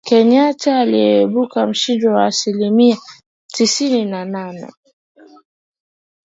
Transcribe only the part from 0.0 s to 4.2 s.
Kenyatta aliibuka mshindi kwa asilimia tisini